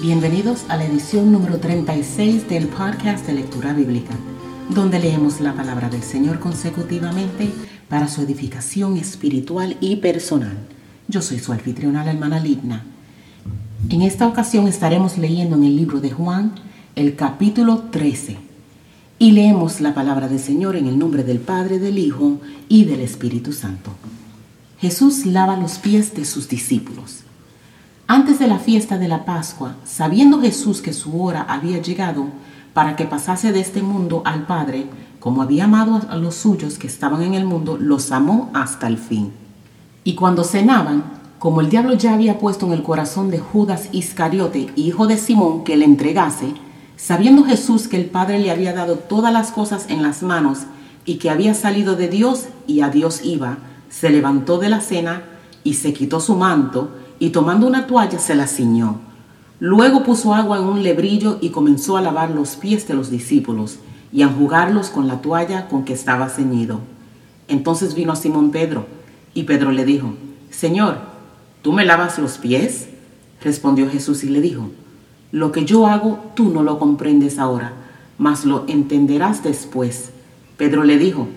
[0.00, 4.14] Bienvenidos a la edición número 36 del podcast de lectura bíblica,
[4.70, 7.50] donde leemos la palabra del Señor consecutivamente
[7.88, 10.56] para su edificación espiritual y personal.
[11.08, 12.84] Yo soy su anfitriona, la hermana Ligna.
[13.90, 16.52] En esta ocasión estaremos leyendo en el libro de Juan
[16.94, 18.36] el capítulo 13
[19.18, 23.00] y leemos la palabra del Señor en el nombre del Padre, del Hijo y del
[23.00, 23.90] Espíritu Santo.
[24.78, 27.24] Jesús lava los pies de sus discípulos.
[28.10, 32.28] Antes de la fiesta de la Pascua, sabiendo Jesús que su hora había llegado
[32.72, 34.86] para que pasase de este mundo al Padre,
[35.20, 38.96] como había amado a los suyos que estaban en el mundo, los amó hasta el
[38.96, 39.34] fin.
[40.04, 41.04] Y cuando cenaban,
[41.38, 45.62] como el diablo ya había puesto en el corazón de Judas Iscariote, hijo de Simón,
[45.62, 46.54] que le entregase,
[46.96, 50.60] sabiendo Jesús que el Padre le había dado todas las cosas en las manos
[51.04, 53.58] y que había salido de Dios y a Dios iba,
[53.90, 55.24] se levantó de la cena
[55.62, 59.00] y se quitó su manto, y tomando una toalla se la ciñó.
[59.60, 63.78] Luego puso agua en un lebrillo y comenzó a lavar los pies de los discípulos
[64.12, 66.80] y a enjugarlos con la toalla con que estaba ceñido.
[67.48, 68.86] Entonces vino a Simón Pedro
[69.34, 70.14] y Pedro le dijo,
[70.50, 70.98] Señor,
[71.62, 72.88] ¿tú me lavas los pies?
[73.42, 74.70] Respondió Jesús y le dijo,
[75.32, 77.72] Lo que yo hago tú no lo comprendes ahora,
[78.16, 80.10] mas lo entenderás después.
[80.56, 81.28] Pedro le dijo,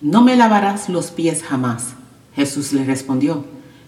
[0.00, 1.94] No me lavarás los pies jamás.
[2.34, 3.44] Jesús le respondió,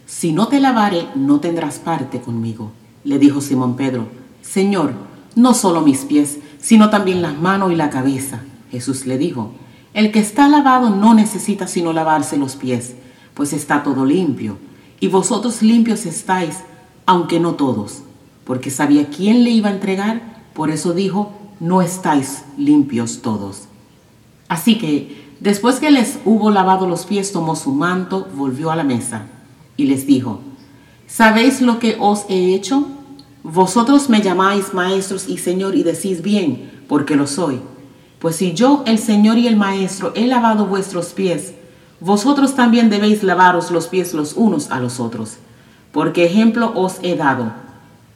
[0.07, 2.73] si no te lavare, no tendrás parte conmigo.
[3.05, 4.07] Le dijo Simón Pedro,
[4.43, 4.93] Señor,
[5.35, 8.41] no solo mis pies, sino también las manos y la cabeza.
[8.71, 9.53] Jesús le dijo,
[9.95, 12.95] El que está lavado no necesita sino lavarse los pies,
[13.33, 14.59] pues está todo limpio.
[15.01, 16.59] Y vosotros limpios estáis,
[17.07, 18.03] aunque no todos.
[18.45, 20.21] Porque sabía quién le iba a entregar,
[20.53, 23.69] por eso dijo, no estáis limpios todos.
[24.49, 28.85] Así que, después que les hubo lavado los pies, tomó su manto, volvió a la
[28.85, 29.29] mesa
[29.77, 30.41] y les dijo,
[31.07, 32.87] ¿sabéis lo que os he hecho?
[33.43, 37.61] Vosotros me llamáis maestros y señor y decís bien, porque lo soy.
[38.25, 41.53] Pues si yo, el Señor y el Maestro, he lavado vuestros pies,
[42.01, 45.37] vosotros también debéis lavaros los pies los unos a los otros.
[45.93, 47.53] Porque ejemplo os he dado,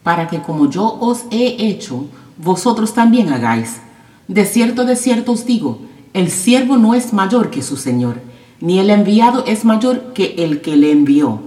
[0.02, 2.06] para que como yo os he hecho,
[2.38, 3.80] vosotros también hagáis.
[4.28, 5.80] De cierto, de cierto os digo,
[6.14, 8.16] el siervo no es mayor que su Señor,
[8.60, 11.40] ni el enviado es mayor que el que le envió.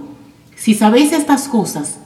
[0.62, 1.96] Si sabéis estas cosas,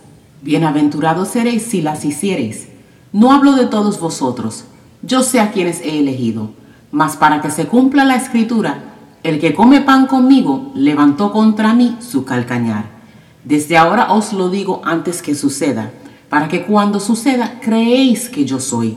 [0.41, 2.69] bienaventurados seréis si las hiciereis.
[3.13, 4.65] No hablo de todos vosotros,
[5.03, 6.53] yo sé a quienes he elegido,
[6.91, 11.99] mas para que se cumpla la escritura, el que come pan conmigo levantó contra mí
[12.01, 12.87] su calcañar.
[13.45, 15.91] Desde ahora os lo digo antes que suceda,
[16.31, 18.97] para que cuando suceda creéis que yo soy.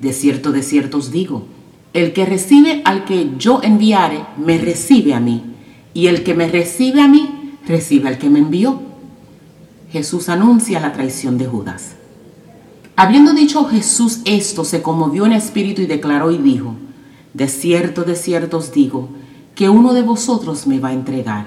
[0.00, 1.44] De cierto, de cierto os digo,
[1.92, 5.44] el que recibe al que yo enviare, me recibe a mí,
[5.92, 8.93] y el que me recibe a mí, recibe al que me envió.
[9.94, 11.92] Jesús anuncia la traición de Judas.
[12.96, 16.74] Habiendo dicho Jesús esto, se conmovió en espíritu y declaró y dijo,
[17.32, 19.08] De cierto, de cierto os digo,
[19.54, 21.46] que uno de vosotros me va a entregar.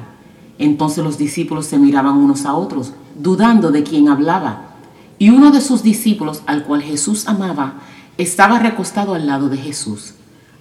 [0.60, 4.76] Entonces los discípulos se miraban unos a otros, dudando de quién hablaba.
[5.20, 7.82] Y uno de sus discípulos, al cual Jesús amaba,
[8.18, 10.14] estaba recostado al lado de Jesús.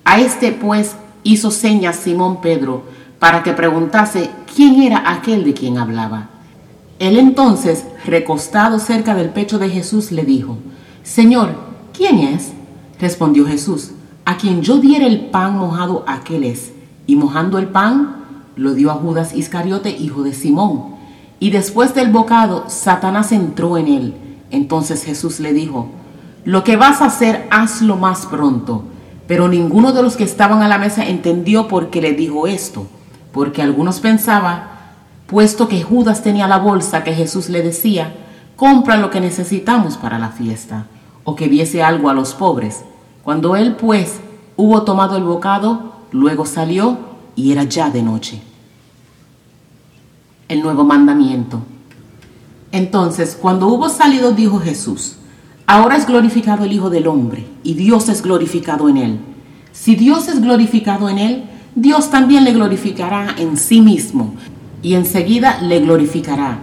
[0.03, 2.83] A este pues hizo señas Simón Pedro
[3.21, 6.31] para que preguntase quién era aquel de quien hablaba.
[6.99, 10.59] Él entonces, recostado cerca del pecho de Jesús, le dijo,
[11.03, 11.55] Señor,
[11.93, 12.53] ¿quién es?
[12.99, 13.93] Respondió Jesús,
[14.25, 16.73] a quien yo diera el pan mojado, aquel es.
[17.07, 18.25] Y mojando el pan,
[18.57, 20.97] lo dio a Judas Iscariote, hijo de Simón.
[21.39, 24.15] Y después del bocado, Satanás entró en él.
[24.51, 25.89] Entonces Jesús le dijo,
[26.45, 28.84] lo que vas a hacer, hazlo más pronto.
[29.27, 32.87] Pero ninguno de los que estaban a la mesa entendió por qué le dijo esto,
[33.33, 34.76] porque algunos pensaban,
[35.27, 38.15] puesto que Judas tenía la bolsa que Jesús le decía,
[38.55, 40.87] compra lo que necesitamos para la fiesta,
[41.25, 42.83] o que viese algo a los pobres.
[43.25, 44.21] Cuando él pues
[44.57, 46.99] hubo tomado el bocado, luego salió
[47.34, 48.41] y era ya de noche.
[50.49, 51.61] El nuevo mandamiento.
[52.71, 55.17] Entonces, cuando hubo salido, dijo Jesús,
[55.67, 59.21] ahora es glorificado el Hijo del Hombre, y Dios es glorificado en él.
[59.72, 61.45] Si Dios es glorificado en él,
[61.75, 64.34] Dios también le glorificará en sí mismo
[64.86, 66.60] y enseguida le glorificará.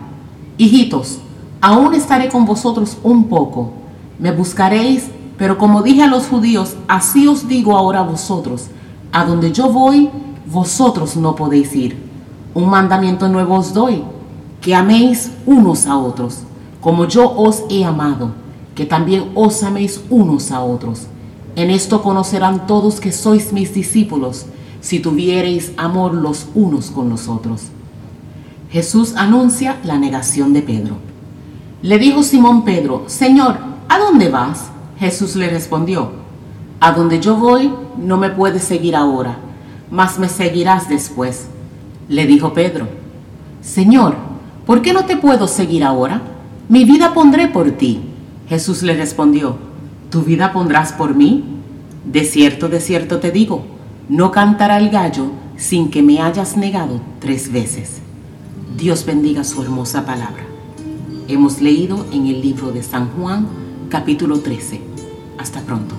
[0.57, 1.19] Hijitos,
[1.59, 3.73] aún estaré con vosotros un poco.
[4.17, 8.67] Me buscaréis, pero como dije a los judíos, así os digo ahora a vosotros,
[9.11, 10.09] a donde yo voy,
[10.45, 11.97] vosotros no podéis ir.
[12.53, 14.05] Un mandamiento nuevo os doy,
[14.61, 16.43] que améis unos a otros,
[16.79, 18.31] como yo os he amado,
[18.73, 21.07] que también os améis unos a otros.
[21.57, 24.45] En esto conocerán todos que sois mis discípulos,
[24.79, 27.63] si tuviereis amor los unos con los otros.
[28.73, 30.97] Jesús anuncia la negación de Pedro.
[31.81, 34.71] Le dijo Simón Pedro, Señor, ¿A dónde vas?
[34.97, 36.09] Jesús le respondió,
[36.79, 39.37] A donde yo voy no me puedes seguir ahora,
[39.91, 41.45] mas me seguirás después.
[42.09, 42.87] Le dijo Pedro,
[43.61, 44.15] Señor,
[44.65, 46.23] ¿por qué no te puedo seguir ahora?
[46.69, 48.01] Mi vida pondré por ti.
[48.49, 49.57] Jesús le respondió,
[50.09, 51.43] ¿tu vida pondrás por mí?
[52.03, 53.63] De cierto, de cierto te digo,
[54.09, 58.01] no cantará el gallo sin que me hayas negado tres veces.
[58.77, 60.45] Dios bendiga su hermosa palabra.
[61.27, 63.47] Hemos leído en el libro de San Juan,
[63.89, 64.81] capítulo 13.
[65.37, 65.95] Hasta pronto.